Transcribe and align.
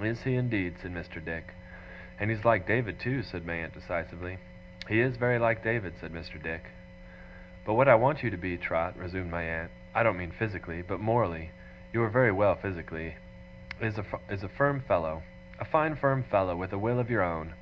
'Is 0.00 0.24
he 0.24 0.34
indeed?' 0.34 0.76
said 0.80 0.92
Mr. 0.92 1.24
Dick. 1.24 1.52
'And 2.18 2.30
he's 2.30 2.44
like 2.44 2.66
David, 2.66 2.98
too,' 2.98 3.22
said 3.22 3.46
my 3.46 3.52
aunt, 3.52 3.72
decisively. 3.74 4.38
'He 4.88 4.98
is 4.98 5.16
very 5.16 5.38
like 5.38 5.62
David!' 5.62 5.96
said 6.00 6.12
Mr. 6.12 6.42
Dick. 6.42 6.64
'But 7.64 7.74
what 7.74 7.86
I 7.86 7.94
want 7.94 8.24
you 8.24 8.28
to 8.30 8.36
be, 8.36 8.58
Trot,' 8.58 8.96
resumed 8.98 9.30
my 9.30 9.42
aunt,' 9.44 9.70
I 9.94 10.02
don't 10.02 10.18
mean 10.18 10.32
physically, 10.32 10.82
but 10.82 10.98
morally; 10.98 11.52
you 11.92 12.02
are 12.02 12.08
very 12.08 12.32
well 12.32 12.56
physically 12.56 13.14
is, 13.80 13.96
a 13.98 14.48
firm 14.48 14.80
fellow. 14.80 15.22
A 15.60 15.64
fine 15.64 15.94
firm 15.94 16.24
fellow, 16.24 16.56
with 16.56 16.72
a 16.72 16.78
will 16.78 16.98
of 16.98 17.08
your 17.08 17.22
own. 17.22 17.54